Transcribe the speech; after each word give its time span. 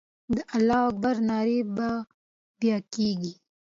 د 0.35 0.37
الله 0.55 0.81
اکبر 0.89 1.15
ناره 1.29 1.59
به 1.75 1.89
بیا 2.59 2.77
کېږي. 2.93 3.33